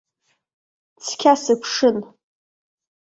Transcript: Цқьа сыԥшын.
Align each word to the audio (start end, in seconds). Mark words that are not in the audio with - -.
Цқьа 1.03 1.33
сыԥшын. 1.43 1.97